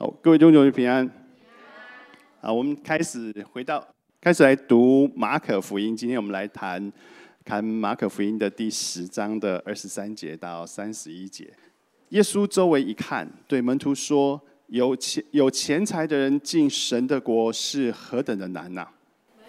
[0.00, 1.04] 好，各位弟兄姊妹平安。
[2.40, 3.84] 啊，我们开始回到
[4.20, 5.96] 开始来读马可福音。
[5.96, 6.92] 今天我们来谈
[7.44, 11.52] 看马可福音的第十章的二十三节到三十一节。
[12.10, 14.40] 耶稣周围一看，对门徒说
[14.70, 18.86] ：“有钱有钱财的人进神的国是何等的难呐！”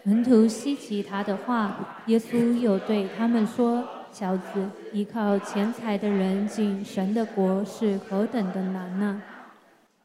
[0.01, 9.21] 门徒稀奇他的话，耶稣又对他们说：“小子，依靠钱财的人进神的国是何等的难呐！”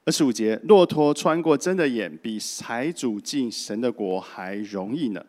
[0.07, 5.25] 二十五节，骆驼穿过针的眼，比财主进神的国还容易呢。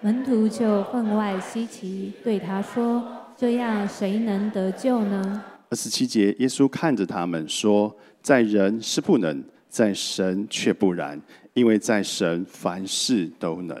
[0.00, 3.04] 门徒就分外稀奇，对他说
[3.36, 11.20] ：“这样谁能得救呢？”二十七节，耶稣看着他们说：“在人是不能，在神却不然，
[11.52, 13.76] 因为在神凡事都能。”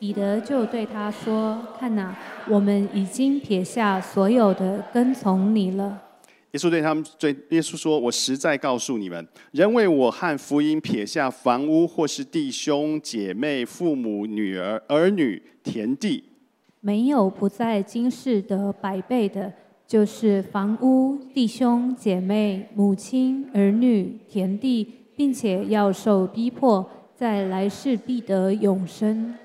[0.00, 2.12] 彼得就对他说：“看哪，
[2.48, 6.02] 我们已经撇下所有的，跟从你了。”
[6.52, 16.24] 耶稣对他们对耶稣说：“我实在告诉你们，人为我和福音撇下房屋，或是弟兄姐妹、父母、女儿、儿女、田地，
[16.80, 19.52] 没有不在今世得百倍的，
[19.86, 29.36] 就是房屋、弟兄姐妹、母亲、儿女、田地，并且要受逼迫，在来世必得永生。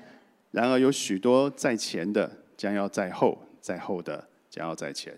[0.50, 5.14] 然而有许多在前的，将要在后；在后的，将要在前。”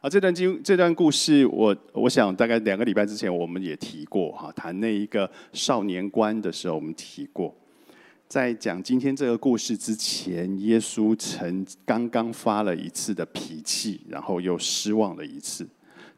[0.00, 7.54] 啊，这段经这段故事，我我想大概两个礼拜之前我们也提过哈，谈那一个少年观的时候，我们提过。
[8.28, 15.66] 在讲今天这个故事之前，耶稣曾刚刚发了一次的脾气，然后又失望了一次。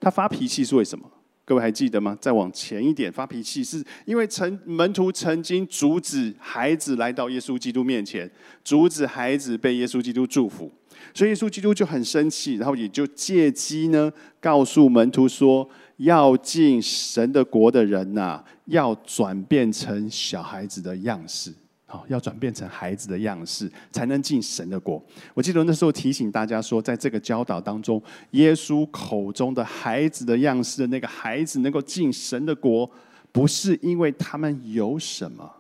[0.01, 1.09] 他发脾气是为什么？
[1.45, 2.17] 各位还记得吗？
[2.21, 8.31] 再往前一点，发脾气是因为曾门徒曾经阻止孩子来到耶稣基督面前，
[8.65, 10.71] 阻止孩子被耶稣基督祝福。
[11.15, 21.53] 所以耶稣基督就很生气，然后也就借机呢，告诉门徒说：要进神的国的人呐，要转变成小孩子的样式，
[21.87, 25.03] 好，要转变成孩子的样式，才能进神的国。
[25.35, 28.01] 我记得那时候提醒大家说，在这个教导当中，
[28.33, 32.89] 耶稣口中的孩子的样式的那个孩子能够进神的国，
[33.33, 35.51] 不是因为他们有什么，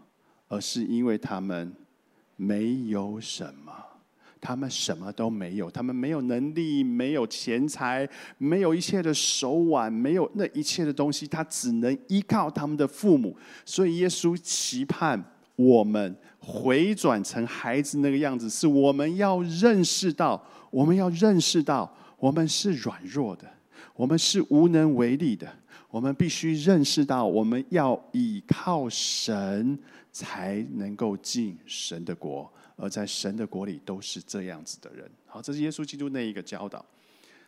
[0.48, 1.72] 而是因为他们
[2.36, 3.72] 没有什么。
[4.40, 13.36] 他们什么都没有，他们没有能力，没有钱财，没有一切的手腕，没有那一切的东西，他只能依靠他们的父母。
[13.64, 15.22] 所以耶稣期盼
[15.56, 23.48] 我们回转成孩子那个样子，是我们要认识到，我们要认识到，我们是软弱的，
[23.94, 25.52] 我们是无能为力的，
[25.90, 29.78] 我们必须认识到，我们要依靠神，
[30.12, 32.50] 才能够进神的国。
[32.78, 35.10] 而在神的国里都是这样子的人。
[35.26, 36.82] 好，这是耶稣基督那一个教导。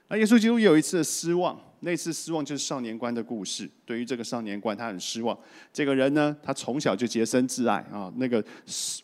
[0.09, 3.71] 那耶稣基督有一次的失望，那次失望就是少年官的故事。
[3.87, 5.39] 对于这个少年官，他很失望。
[5.73, 8.13] 这个人呢，他从小就洁身自爱啊。
[8.17, 8.45] 那个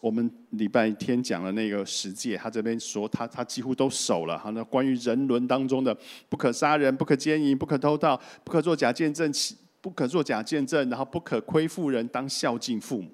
[0.00, 4.36] 我们礼拜天讲的那个十诫，他这边说他他几乎都守了。
[4.36, 5.96] 好，那关于人伦当中的
[6.28, 9.32] 不可杀人、不可奸淫、不可偷盗、不可作假见证、
[9.80, 13.08] 不可作假见证，然后不可亏负人、当孝敬父母，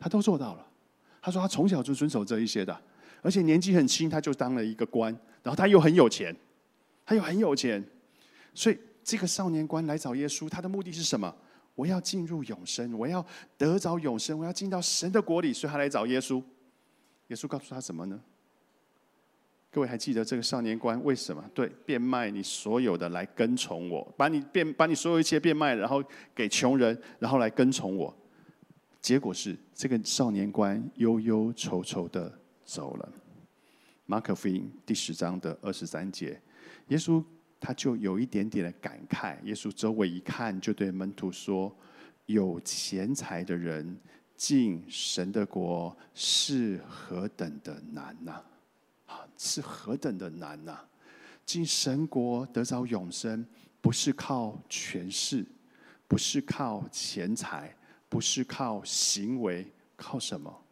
[0.00, 0.65] 他都做到了。
[1.26, 2.80] 他说：“他从小就遵守这一些的，
[3.20, 6.32] 而且年纪很轻，他就当了一个官，然后他又很有钱，
[7.04, 7.84] 他又很有钱，
[8.54, 11.34] 所以这个少年官来找耶稣，他的目的是什么？
[11.74, 13.26] 我要进入永生，我要
[13.58, 16.40] 得着永生，我要进到神的国里，所以他来找耶稣。
[17.26, 18.20] 耶稣告诉他什么呢？
[19.72, 26.00] 各位还记得这个少年官为什么对变卖你所有的来跟从我，把你变把你所有一切变卖，然后
[26.32, 28.16] 给穷人，然后来跟从我？”
[29.06, 33.12] 结果是，这个少年官忧忧愁愁的走了。
[34.04, 36.42] 马可福音第十章的二十三节，
[36.88, 37.24] 耶稣
[37.60, 39.40] 他就有一点点的感慨。
[39.44, 41.72] 耶稣周围一看，就对门徒说
[42.26, 43.96] ：“有钱财的人
[44.36, 48.42] 进神的国是何等的难呐！
[49.06, 50.80] 啊，是何等的难呐！
[51.44, 53.46] 进神国得着永生，
[53.80, 55.46] 不是靠权势，
[56.08, 57.72] 不是靠钱财。”
[58.08, 59.66] 不是靠行为，
[59.96, 60.62] 靠什么？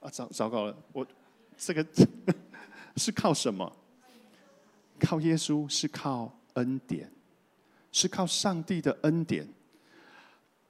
[0.00, 0.76] 啊，糟糟糕了！
[0.92, 1.06] 我
[1.56, 1.84] 这个
[2.96, 3.70] 是靠什么？
[5.00, 7.10] 靠耶稣，是靠恩典，
[7.92, 9.46] 是靠上帝的恩典。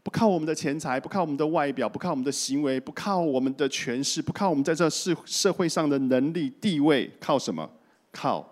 [0.03, 7.69] 不靠我们的钱财，不靠我们的外表，不靠我们的行为，不靠我们的权势，不靠我们在这社社会上的能力地位，靠什么？
[8.13, 8.49] 靠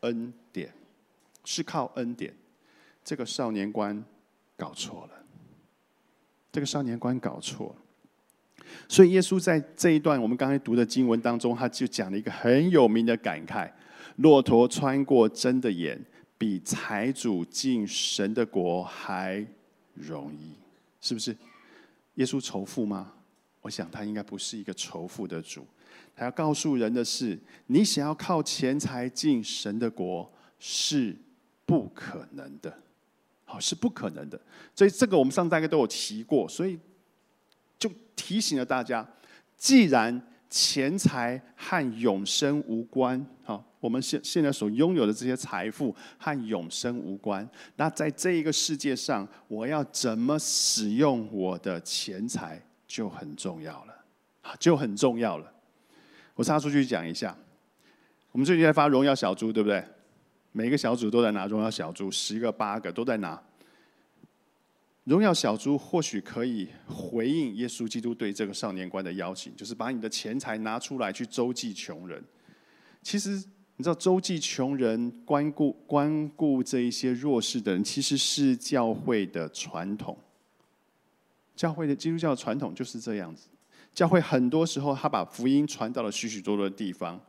[0.00, 0.72] 恩典，
[1.44, 2.34] 是靠恩典。
[3.02, 4.04] 这个少年官
[4.56, 5.19] 搞错了。
[6.52, 13.70] 这个少年官搞错了，所以耶稣在这一段我们刚才读的经文当中，他就讲了一个很有名的感慨：
[14.16, 16.04] 骆驼穿过针的眼，
[16.36, 19.46] 比财主进神的国还
[19.94, 20.54] 容易，
[21.00, 21.36] 是不是？
[22.14, 23.12] 耶稣仇富吗？
[23.62, 25.66] 我想他应该不是一个仇富的主。
[26.16, 31.16] 他要告诉人的是：你想要靠钱财进神的国是
[31.64, 32.76] 不可能的，
[33.50, 34.40] 好是不可能的。
[34.74, 36.78] 所以这个我们上大概都有提过，所以
[37.78, 39.06] 就提醒了大家：
[39.56, 47.48] 既然钱财和永生无关，好，我们现现在所拥有的这些财富和永生无关。
[47.76, 53.94] 那在这一个世界上，我要怎么使用我的钱财就很重要了，
[54.58, 55.52] 就很重要了。
[56.34, 57.36] 我插出去讲一下，
[58.32, 59.84] 我们最近在发荣耀小猪，对不对？
[60.52, 63.40] 每个小组都在拿荣耀小猪，十个八个都在拿。
[65.04, 72.22] 荣耀小猪或许可以回应耶稣基督对这个少年官的邀请，就是把你的钱财拿出来去周济穷人。
[73.02, 73.30] 其实
[73.76, 80.16] 你知道，周济穷人、关顾关顾这一些弱势的人，其实是教会的传统。
[81.56, 83.48] 教会的基督教传统就是这样子。
[83.94, 87.20] 教会很多时候，他把福音传到了许许多多的地方。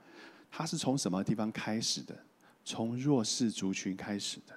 [0.52, 2.16] 他是从什么地方开始的？
[2.64, 4.54] 从弱势族群开始的。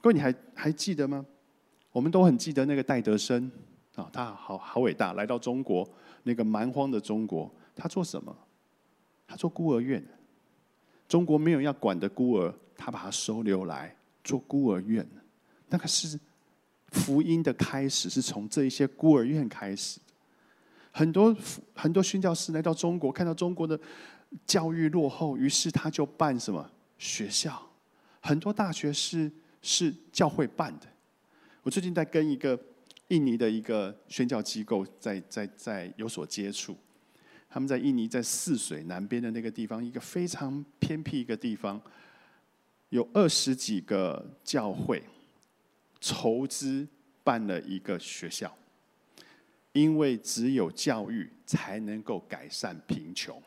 [0.00, 1.24] 各位，你还还记得吗？
[1.92, 3.50] 我们都很记得那个戴德生
[3.96, 5.88] 啊，他好好伟大，来到中国
[6.22, 8.34] 那个蛮荒的中国，他做什么？
[9.26, 10.02] 他做孤儿院。
[11.08, 15.06] 中国没有要管的孤儿，他把他收留来做孤儿院。
[15.68, 16.18] 那个是
[16.88, 20.00] 福音的开始，是从这一些孤儿院开始。
[21.00, 21.34] 很多
[21.74, 23.80] 很多宣教师来到中国，看到中国的
[24.44, 27.58] 教育落后，于是他就办什么学校？
[28.20, 29.32] 很多大学是
[29.62, 30.86] 是教会办的。
[31.62, 32.60] 我最近在跟一个
[33.08, 36.76] 印尼的一个宣教机构在在在有所接触，
[37.48, 41.80] 他们在印尼在泗水南边的那个地方，一个非常偏僻一个地方，
[42.90, 45.02] 有二十几个教会
[45.98, 46.86] 筹资
[47.24, 48.54] 办了一个学校，
[49.72, 53.40] 因为只有教育才能够改善贫穷，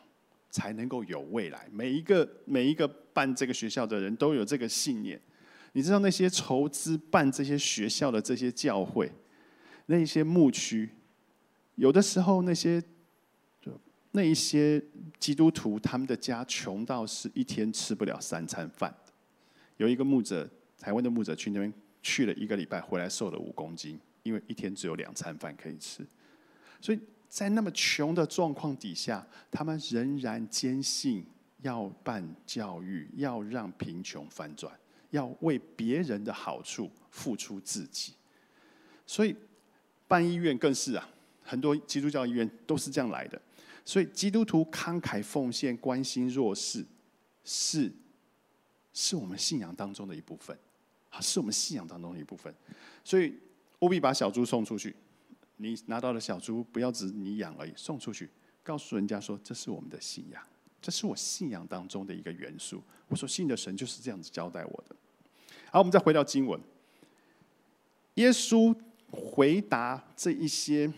[0.50, 1.68] 才能够有未来。
[1.70, 5.20] 每一个每一个办这个学校的人都有这个信念。
[5.72, 9.10] 你知道那些筹资办这些学校的这些教会，
[9.86, 10.88] 那些牧区，
[11.74, 12.80] 有的时候那些，
[14.12, 14.80] 那一些
[15.18, 18.94] 基督徒他们的家穷到是一天吃不了三餐饭。
[19.76, 20.48] 有一个牧者，
[20.78, 26.04] 台湾的牧者去那边去了一个礼拜，回来瘦了五公斤，因为一天只有两餐饭可以吃。
[26.80, 26.98] 所以
[27.28, 31.24] 在那么穷的状况底下，他们仍然坚信
[31.62, 34.76] 要办教育，要让贫穷翻转。
[35.10, 38.14] 要为别人的好处付出自己，
[39.06, 39.36] 所以
[40.08, 41.08] 办医院更是啊，
[41.40, 43.40] 很多基督教医院都是这样来的。
[43.84, 46.84] 所以基督徒慷慨奉献、关心弱势，
[47.44, 47.92] 是
[48.92, 50.58] 是我们信仰当中的一部分，
[51.10, 52.52] 啊，是我们信仰当中的一部分。
[53.04, 53.38] 所以
[53.84, 54.94] 务必把小猪送出去，
[55.56, 58.30] 你拿到的小猪不要只你养而已，送出去，
[58.62, 60.42] 告诉人家说这是我们的信仰，
[60.80, 62.82] 这是我信仰当中的一个元素。
[63.08, 64.96] 我所信的神就是这样子交代我的。
[65.70, 66.58] 好，我们再回到经文。
[68.14, 68.74] 耶稣
[69.10, 70.92] 回答这一些、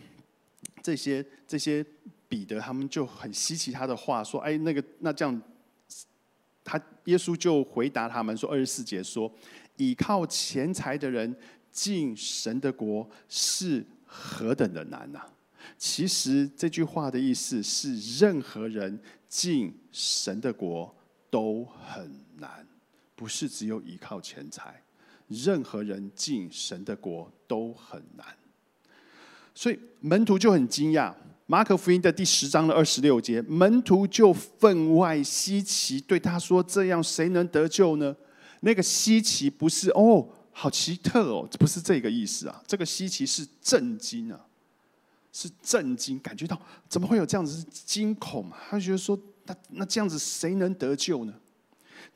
[0.83, 1.83] 这些、这些
[2.29, 5.41] 彼得，他们就很稀奇他的话，说：“哎，那个，那这样，
[6.63, 9.31] 他耶稣就回答他们说，二十四节说，
[9.77, 11.35] 倚靠钱财的人
[11.71, 15.21] 进神的国是何等的难呐！
[15.77, 20.95] 其实这句话的意思是，任何人进神的国
[21.29, 22.65] 都很难。”
[23.17, 24.83] 不是只有依靠钱财，
[25.27, 28.23] 任何人进神的国都很难。
[29.55, 31.11] 所以门徒就很惊讶。
[31.47, 38.15] 马可福音的第十章的二十六节，门徒就分外稀奇，对他说：“这样谁能得救呢？”
[38.61, 42.63] 那个稀奇不是哦，好奇特哦，不是这个意思啊。
[42.65, 44.45] 这个稀奇是震惊啊，
[45.31, 46.59] 是震惊，感觉到
[46.89, 48.51] 怎么会有这样子惊恐？
[48.67, 51.33] 他觉得说：“那那这样子谁能得救呢？”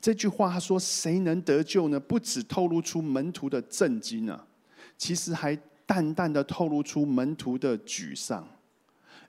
[0.02, 4.44] 这句话他说：“谁能得救呢？”不只透露出门徒的震惊啊，
[4.98, 5.54] 其实还
[5.86, 8.44] 淡淡的透露出门徒的沮丧。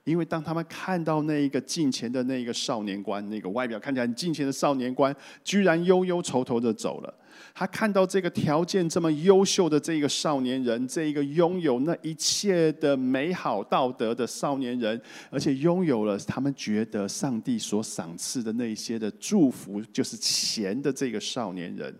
[0.04, 7.12] 因为当他们看到那一个近前的那一个少年官，那个外表看起来很近前的少年官，居然忧忧愁愁的走了。
[7.54, 21.94] 他看到这个条件这么优秀的这个少年人，这一个拥有那一切的美好道德的少年人，而且拥有了他们觉得上帝所赏赐的那些的祝福，就是钱的这个少年人，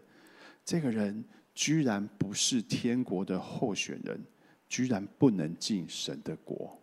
[0.65, 4.23] 这个人居然不是天国的候选人，
[4.69, 6.79] 居然不能进神的国。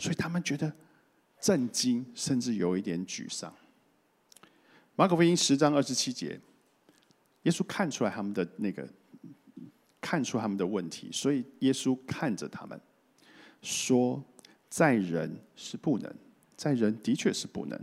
[0.00, 0.72] 所以他们觉得
[1.40, 3.54] 震惊，甚至有一点沮丧。
[4.96, 6.40] 马可福音十章二十七节，
[7.42, 8.88] 耶稣看出来他们的那个
[10.00, 12.80] 看出他们的问题，所以耶稣看着他们，
[13.62, 14.22] 说
[14.68, 16.14] ：“在人是不能，
[16.56, 17.78] 在人的确是不能，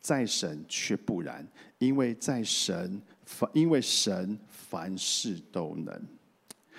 [0.00, 1.46] 在神却不然，
[1.78, 6.06] 因为在神凡因为神凡事都能。”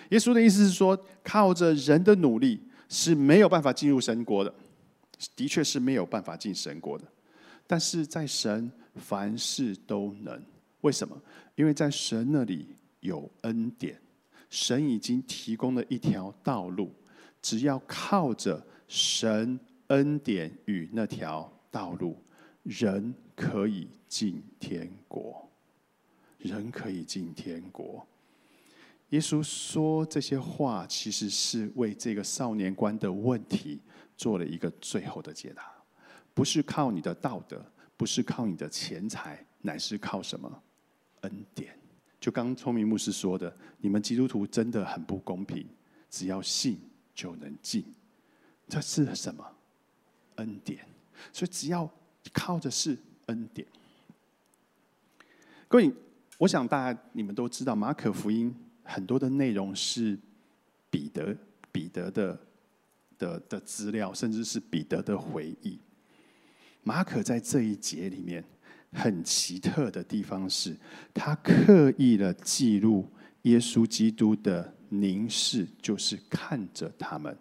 [0.10, 4.53] 耶稣的意思是说，靠着人的努力是没有办法进入神国的，
[5.36, 7.06] 的确是没有办法进神国的。
[7.65, 10.41] 但是在神凡事都能，
[10.82, 11.22] 为什么？
[11.56, 12.67] 因为在神那里
[13.01, 14.00] 有恩典，
[14.50, 16.94] 神已经提供了一条道路，
[17.41, 22.17] 只要靠着神恩典与那条道路，
[22.63, 25.44] 人可以进天国。
[26.38, 28.08] 人可以进天国。
[29.10, 33.80] 耶稣说这些话，其实是为这个少年官的问题
[34.18, 35.72] 做了一个最后的解答。
[36.34, 40.62] 不是靠你的道德，不是靠你的钱财，乃是靠什么？
[41.22, 41.78] 恩典。
[42.20, 45.66] 就刚聪明牧师说的，你们基督徒真的很不公平，
[46.10, 46.78] 只要信
[47.16, 47.84] 就能进。
[48.68, 49.46] 这是什么？
[50.36, 50.86] 恩典。
[51.32, 51.90] 所以只要
[52.34, 52.98] 靠的是
[53.28, 53.66] 恩典。
[55.68, 55.92] 各位，
[56.38, 58.54] 我想大家你们都知道，马可福音
[58.88, 60.17] 很多的内容是
[60.89, 61.36] 彼得
[61.72, 62.39] 彼得的
[63.20, 65.77] 的的资料，甚至是彼得的回忆。
[66.84, 68.44] 马可在这一节里面
[68.94, 70.75] 很奇特的地方是，
[71.13, 73.06] 他刻意的记录
[73.41, 77.38] 耶稣基督的凝视，就是看着他们。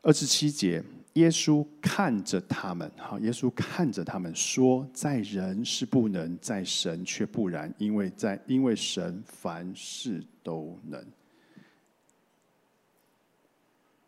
[0.00, 0.82] 二十七节，
[1.18, 11.02] 耶稣看着他们，哈，耶稣看着他们说：“在人是不能，在神却不然，因为在因为神凡事都能。”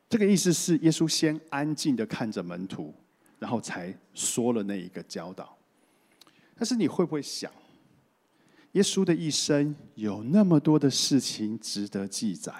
[0.09, 2.95] 这个意思是，耶稣先安静的看着门徒。
[3.41, 5.57] 然后才说了那一个教导。
[6.57, 7.51] 但是你会不会想，
[8.73, 12.53] 耶稣的一生有那么多的事情值得记载，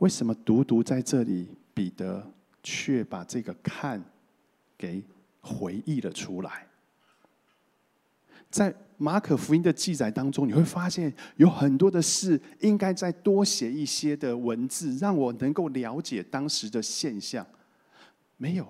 [0.00, 2.28] 为什么独独在这里，彼得
[2.64, 4.02] 却把这个看
[4.76, 5.04] 给
[5.40, 6.66] 回忆了出来？
[8.50, 17.46] 在马可福音的记载当中，你会发现有很多的事应该再多写一些的文字，让我能够了解当时的现象，
[18.36, 18.66] 没有。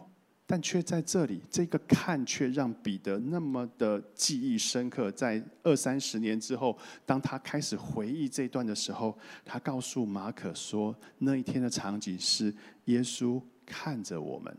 [0.46, 5.10] 但却在这里，这个看却让彼得那么的记忆深刻。
[5.10, 14.56] 在二三十年之后，当他开始回忆这段的时候，他告诉马可说，那一天的场景是耶稣看着我们，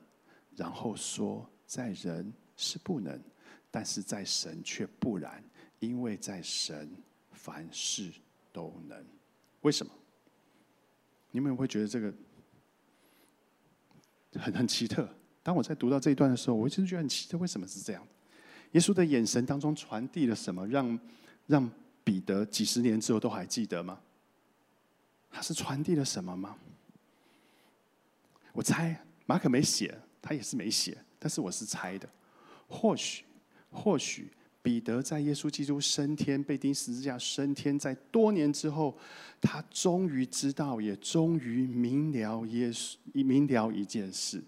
[0.55, 3.21] 然后说：“在人是不能，
[3.69, 5.43] 但是在神却不然，
[5.79, 6.89] 因为在神
[7.31, 8.11] 凡事
[8.51, 9.05] 都能。”
[9.61, 9.91] 为什么？
[11.31, 12.13] 你们会觉得这个
[14.39, 15.09] 很很奇特？
[15.43, 18.07] 当我在读到这一段的时候，我一直觉得很奇特，为什么是这样？
[18.71, 20.99] 耶稣的眼神当中传递了什么，让
[21.47, 21.71] 让
[22.03, 23.99] 彼得几十年之后都还记得吗？
[25.29, 26.57] 他是传递了什么吗？
[28.55, 32.07] 我猜马可没写，他也是没写，但是我是猜的。
[32.67, 33.25] 或许，
[33.69, 34.31] 或许
[34.61, 38.97] 彼得在耶稣基督升天、被钉十字架升天，在多年之后，
[39.41, 44.41] 他终于知道，也终于明了耶稣明了一件事。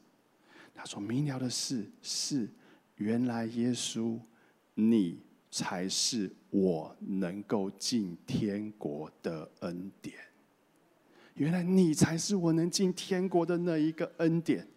[0.74, 2.50] 他说明了的事是，
[2.96, 4.18] 原来耶稣，
[4.76, 5.20] 你
[5.52, 10.16] 才是我能够进天国的恩典。
[11.38, 14.68] 原来你才是我能进天国的那一个恩典，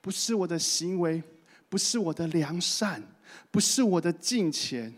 [0.00, 1.22] 不是我的行为，
[1.68, 3.02] 不是我的良善，
[3.50, 4.92] 不是我的金钱，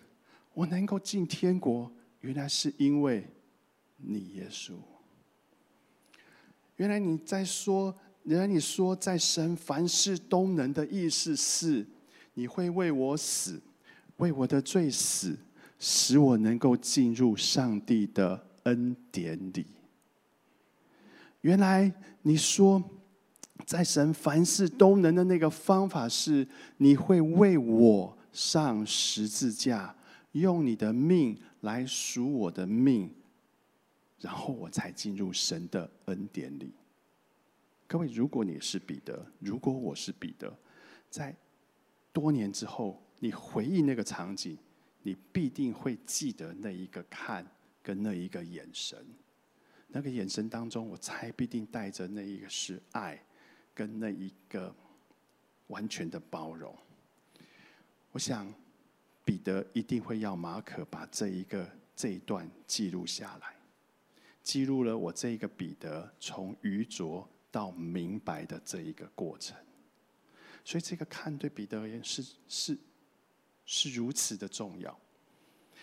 [0.54, 1.90] 我能够进天国，
[2.22, 3.26] 原来是因为
[3.98, 4.72] 你耶稣。
[6.76, 7.94] 原来你在说。
[8.24, 11.84] 原来你说在神凡事都能的意思是，
[12.34, 13.58] 你会为我死，
[14.18, 15.34] 为我的罪死，
[15.78, 19.64] 使我能够进入上帝的恩典里。
[21.42, 21.92] 原来
[22.22, 22.82] 你说
[23.66, 26.46] 在神凡事都能的那个方法是，
[26.78, 29.94] 你会为我上十字架，
[30.32, 33.10] 用你的命来赎我的命，
[34.20, 36.72] 然后我才进入神的恩典里。
[37.86, 40.56] 各位，如果你是彼得，如果我是彼得，
[41.08, 41.34] 在
[42.12, 44.56] 多年之后，你回忆那个场景，
[45.02, 47.46] 你必定会记得那一个看
[47.82, 48.98] 跟那一个眼神。
[49.92, 53.22] 那个眼神当中，我猜必定带着那一个是爱，
[53.74, 54.74] 跟那一个
[55.66, 56.76] 完全的包容。
[58.12, 58.52] 我想，
[59.24, 63.54] 彼得一定会要马可把这一个这一段记录下来，
[64.42, 67.28] 记录了我这一个彼得从愚拙。
[67.52, 69.56] 到明白的这一个过程，
[70.64, 72.78] 所以这个看对彼得而言是是
[73.66, 74.96] 是如此的重要。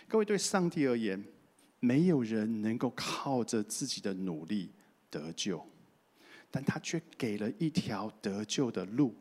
[0.07, 1.21] 各位对上帝而言，
[1.79, 4.71] 没有人能够靠着自己的努力
[5.09, 5.63] 得救，
[6.49, 9.13] 但他却给了一条得救的路，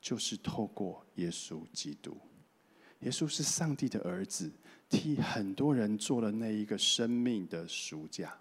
[0.00, 2.16] 就是透过耶稣基督。
[3.00, 4.50] 耶稣是上帝的儿子，
[4.88, 8.36] 替很多人做了那一个生命的赎价。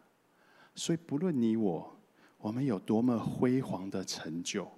[0.73, 1.97] 所以，不论你我，
[2.37, 4.69] 我们有多么辉煌的成就，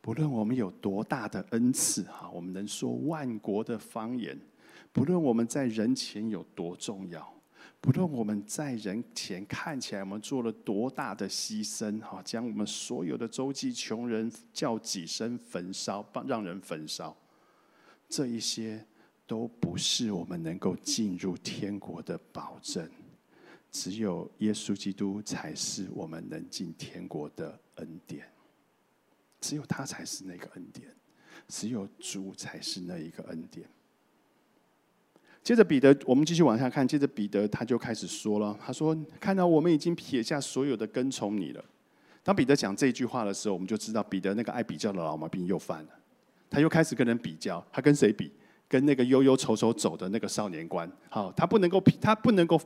[0.00, 4.38] 不论我们有多大的恩赐，哈，我们能说万国的方言，
[4.92, 7.37] 不论我们在人前有多重要。
[7.80, 17.16] 不论我们在人前看起来我们做了多大的牺牲，哈，将我们所有的周济穷人叫几声焚烧，帮让人焚烧，
[18.08, 18.84] 这一些
[19.26, 22.90] 都不是我们能够进入天国的保证。
[23.70, 28.26] 只有耶稣基督才是我们能进天国的恩典，
[29.40, 30.92] 只有他才是那个恩典，
[31.46, 33.68] 只有主才是那一个恩典。
[35.48, 36.86] 接着彼得，我们继续往下看。
[36.86, 41.64] 接着彼得他就开始说了：“他说，看到我们已经撇下所有的跟从你了。”
[42.22, 45.88] 当彼得讲这句话的时候，我们就知道彼得那个爱比较的老毛病又犯了。
[46.50, 48.30] 他又开始跟人比较，他跟谁比？
[48.68, 50.86] 跟那个忧忧愁愁走的那个少年官。
[51.08, 52.60] 好，他不能够，他不能够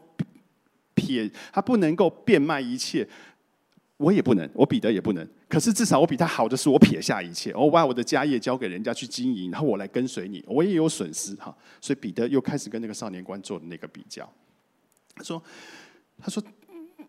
[0.96, 3.08] 撇，他不能够变卖一切。
[4.02, 5.26] 我也不能，我彼得也不能。
[5.49, 10.44] 可是至少我比他好的是，我撇下一切，我把我的家业交给人家去经营，然后我来跟随你。
[10.49, 14.28] 我也有损失哈，所以彼得又开始跟那个少年官做的那个比较。
[15.14, 15.40] 他说
[16.18, 16.42] ：“他说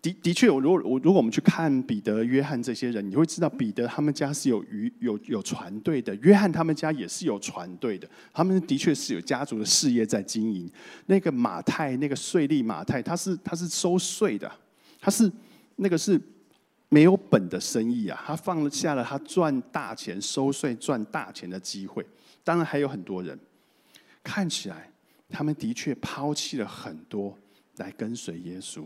[0.02, 10.70] 的的确，我如果我如果我们去看彼得、约翰这些人，你会知道彼得他们家是有鱼有有船队的，约翰他们家也是有船队的，他们的确是有家族的事业在经营。
[11.08, 14.52] 那个马太，那个税利马太，他是他是收税的，
[15.02, 15.32] 他是
[15.78, 16.22] 那个是。”
[16.94, 22.06] 没有本的生意啊，他放下了他赚大钱、收税赚大钱的机会。
[22.44, 23.40] 当然还有很多人，
[24.24, 24.92] 看起来
[25.28, 27.36] 他们的确抛弃了很多
[27.78, 28.86] 来跟随耶稣。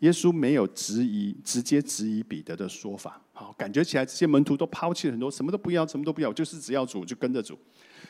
[0.00, 3.18] 耶稣没有质疑，直接质疑彼得的说法。
[3.32, 7.58] 好，感觉起来这些门徒都抛弃了很多，什么都不要，什么都不要，就是只要主就跟着主。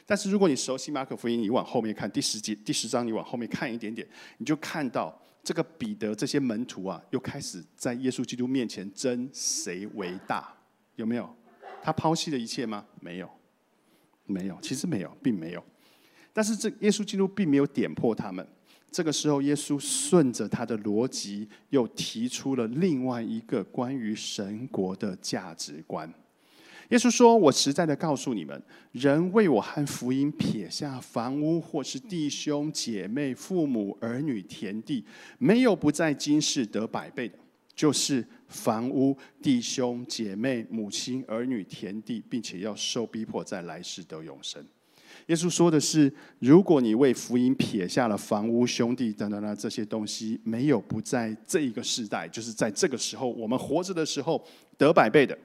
[0.04, 4.04] 但是如果你熟悉马可福音，你往后面看第十节、第十章，你往后面看一点点，
[4.38, 5.16] 你就看到。
[5.44, 10.52] 这个彼得这些门徒啊，又开始在耶稣基督面前争谁为大，
[10.96, 11.36] 有没有？
[11.82, 12.84] 他抛弃了一切吗？
[13.00, 13.30] 没有，
[14.24, 15.62] 没有，其实没有，并没有。
[16.32, 18.44] 但是这耶稣基督并没有点破他们。
[18.90, 26.10] 这个时候，耶稣顺着他的逻辑，又提出了另外一个关于神国的价值观。
[26.90, 35.04] 耶稣说：“我实在的告诉你们，人为我和福音撇下房屋，或是弟兄姐妹、父母儿女、田地，
[35.38, 37.38] 没有不在今世得百倍的，
[37.74, 44.64] 就是房屋、弟兄姐妹、母亲儿女、田地，并且要受逼迫，在来世得永生。”
[45.28, 54.44] 耶稣说的是：如果你为福音撇下了房屋、兄弟等等等这些东西，没有不在这一个时代，就是在这个时候，我们活着的时候
[54.76, 55.38] 得百倍的。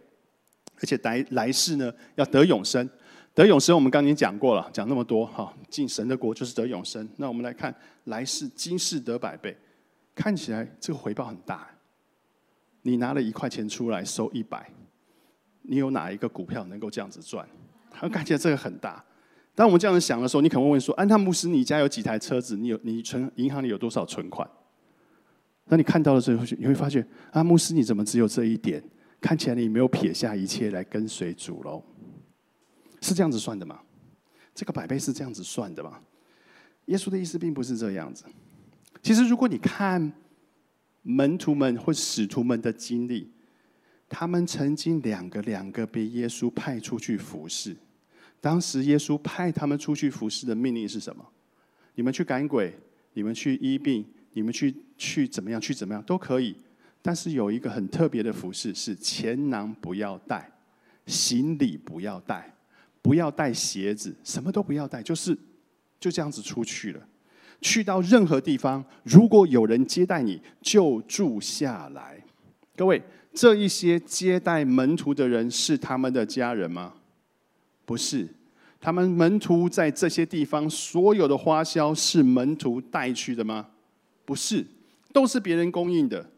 [0.81, 2.89] 而且来来世呢，要得永生，
[3.33, 7.07] 得永生我们刚刚讲过了，讲那么多哈，进神的国就是得永生。
[7.17, 7.73] 那我们来看
[8.05, 9.55] 来世今世得百倍，
[10.15, 11.67] 看起来这个回报很大。
[12.81, 14.69] 你拿了一块钱出来收一百，
[15.63, 17.47] 你有哪一个股票能够这样子赚？
[18.01, 19.03] 我感觉这个很大。
[19.53, 22.55] 当我们这样子想的时候，你可能会问说：安踏牧师，你家有几台车子？
[22.55, 24.49] 你有你存银行里有多少存款？
[25.65, 28.81] 那你看到了之后，你会发现啊，牧师你怎么只有这一点？
[29.21, 31.83] 看起来你没有撇下一切来跟随主喽，
[33.01, 33.79] 是这样子算的吗？
[34.55, 35.99] 这个百倍是这样子算的吗？
[36.85, 38.25] 耶稣的意思并不是这样子。
[39.01, 40.11] 其实，如果你看
[41.03, 43.31] 门徒们或使徒们的经历，
[44.09, 47.75] 他们曾经两个两个被耶稣派出去服侍。
[48.41, 51.25] 当时耶稣派他们出去服侍的命令是什么？
[51.95, 52.73] 你们去赶鬼，
[53.13, 55.59] 你们去医病，你们去去怎么样？
[55.59, 56.55] 去怎么样都可以。
[57.01, 60.51] 但是有一个很特别的服饰，是钱囊不要带，
[61.05, 62.53] 行李不要带，
[63.01, 65.37] 不要带鞋子，什么都不要带，就是
[65.99, 67.01] 就这样子出去了。
[67.61, 72.23] 去到任何地方，如果有人接待你，就住下来。
[72.75, 73.01] 各位，
[73.33, 76.93] 这一些接待门徒的人是他们的家人吗？
[77.85, 78.27] 不是，
[78.79, 83.67] 他们门徒在这些地方所有的花销是门徒带去的吗？
[84.25, 84.65] 不是，
[85.11, 86.29] 都是别人供应的。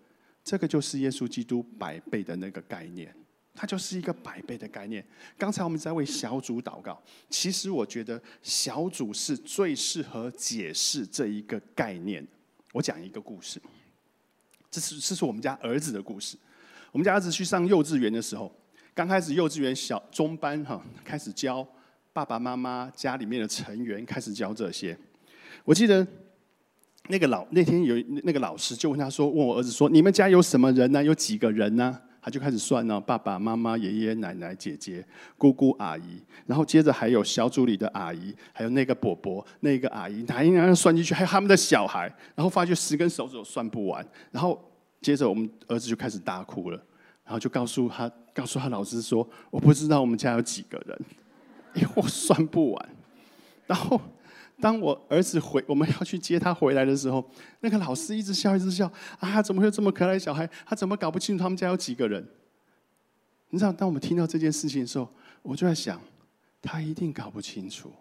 [0.44, 3.16] 这个就是耶稣基督百倍的那个概念，
[3.54, 5.06] 它就是一个百倍的概念。
[5.38, 12.28] 刚才我们在为小组祷告，其实我觉得小组是最适合解释这一个概念。
[12.74, 13.62] 我讲一个故事，
[14.70, 16.36] 这是这是我们家儿子的故事。
[16.92, 18.52] 我们家儿子去上幼稚园的时候，
[18.96, 21.66] 刚开始幼稚园小中班哈，开始教
[22.12, 24.98] 爸爸妈妈家里面的成员开始教这些。
[25.64, 26.06] 我记得。
[27.12, 31.04] 那个老那天有那个老师就问他说：“问我儿子说，你们家有什么人呢？
[31.04, 35.04] 有几个人呢？”他就开始算了，爸爸妈妈、爷爷奶奶、姐姐、
[35.38, 41.14] 姑姑、阿姨，然后接着还有小组里的阿姨，还有那个伯伯、那个阿姨，哪一样算进去？
[41.14, 42.02] 还有他们的小孩，
[42.36, 44.08] 然后发觉十根手指都算不完。
[44.32, 44.58] 然后
[45.02, 46.78] 接着我们儿子就开始大哭了，
[47.26, 51.02] 然后就告诉他，告诉他老师说：“我不知道我们家有几个人，
[51.74, 52.90] 因为我算不完。”
[53.68, 54.00] 然后。
[54.62, 57.28] 当我儿子回，我们要去接他回来的时候，
[57.62, 59.42] 那个老师一直笑，一直笑啊！
[59.42, 60.48] 怎么会有这么可爱的小孩？
[60.66, 62.26] 他怎么搞不清楚他们家有几个人？
[63.50, 65.10] 你知道，当我们听到这件事情的时候，
[65.42, 66.00] 我就在想，
[66.62, 67.92] 他一定搞不清楚，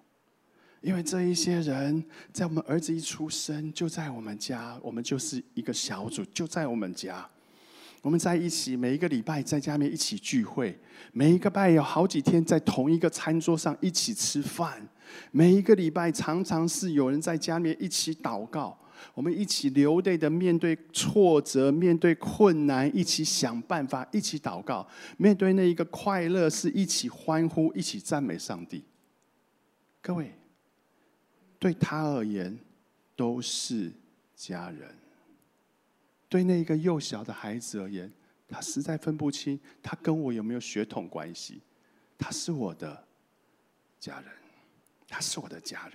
[0.80, 7.28] 因为这一些人在我们儿子一出生就在我们家，我们就是一个小组，就在我们家。
[8.02, 10.78] 我们在一起，每一个礼拜在家里面一起聚会，
[11.12, 14.80] 每一个拜有好几天在同一个餐桌上一起吃饭，
[15.30, 18.78] 每一个礼拜常常是有人在家里面一起祷告，
[19.12, 28.82] 我们一起流泪的面对挫折，面对困难，一起想办法，一起祷告，面对那一个快乐是一起欢呼，一起赞美上帝。
[30.00, 30.32] 各位，
[31.58, 32.58] 对他而言
[33.14, 33.92] 都是
[34.34, 34.99] 家人。
[36.30, 38.10] 对那个幼小的孩子而言，
[38.48, 41.60] 他实在分不清他跟我有没有血统关系。
[42.16, 43.04] 他是我的
[43.98, 44.30] 家人，
[45.08, 45.94] 他是我的家人。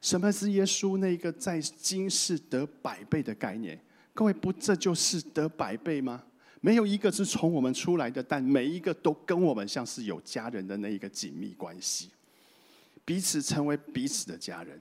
[0.00, 3.80] 什么是耶稣那个在今世得百倍的概念？
[4.12, 6.22] 各位，不这就是得百倍吗？
[6.60, 12.10] 没有一个是从我们出来的，但每一个都跟我们像是有家人的那一个紧密关系，
[13.04, 14.78] 彼此成为彼此的家人。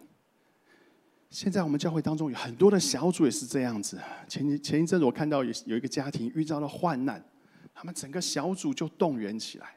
[1.34, 4.00] 现在我们教会当中有很多的小组也是这样子。
[4.28, 7.26] 前前一阵子我看到有有一个家庭遇到了患难，
[7.74, 9.76] 他们整个小组就动员起来，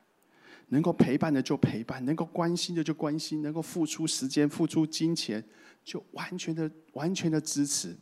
[0.69, 5.42] 能够陪伴的就陪伴，能够关心的就关心，能够付出时间、付出金钱，
[5.83, 7.97] 就完全的、完全的支持，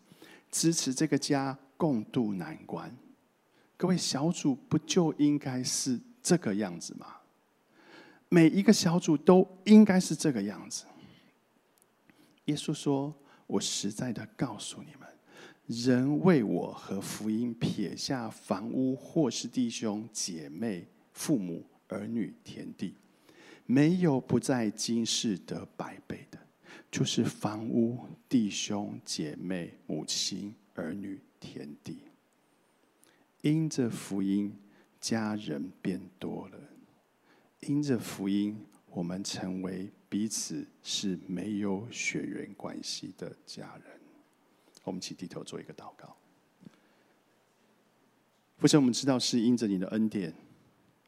[0.50, 2.92] 支持这个家共度难关。
[3.76, 7.06] 各位小组不就应该是这个样子吗？
[8.28, 10.86] 每一个小组都应该是这个样子。
[12.46, 13.14] 耶稣说。
[13.46, 15.08] 我实在的告诉你们，
[15.66, 22.94] 人为我和福音撇下房屋，或是弟兄姐妹、父母、儿女、田地，
[23.66, 26.38] 没有不在今世得百倍的，
[26.90, 31.98] 就是房屋、弟兄姐妹、母亲、儿女、田地。
[33.42, 34.56] 因着福音，
[35.00, 36.58] 家人变多了；
[37.60, 38.56] 因着福音，
[38.94, 39.90] 我们成为。
[40.06, 43.98] 彼此是没有血缘关系的家人，
[44.84, 46.16] 我们一起低头做一个祷告。
[48.58, 50.32] 父神，我们知道是因着你的恩典，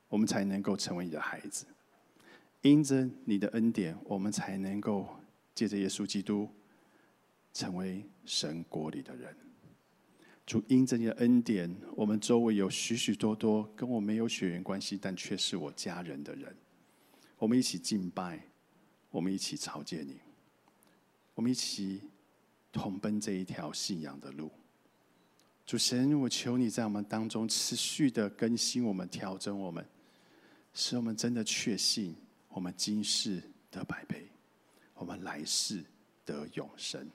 [0.09, 1.67] 我们才能够成为你的孩子；
[2.63, 5.07] 因着你的恩典，我们才能够
[5.55, 6.51] 借着耶稣基督
[7.53, 9.37] 成为神国里的人。
[10.45, 16.53] 主，因着你的恩典，我们周围有许许多多跟我没有血缘关系，但却是我家人的人。
[17.39, 18.43] 我们一起敬拜。
[19.09, 20.21] 我们一起朝见你，
[21.35, 22.03] 我们一起
[22.71, 24.51] 同奔这一条信仰的路。
[25.65, 29.83] 主神，我求你在我们当中持续的更新我们、调整我们，
[30.75, 32.15] 使我们真的确信，
[32.49, 34.29] 我们今世得百倍，
[34.93, 35.83] 我们来世
[36.27, 37.09] 得永生。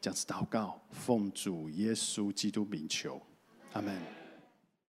[0.00, 3.20] 这样子祷告，奉主耶稣基督名求，
[3.74, 4.23] 阿门。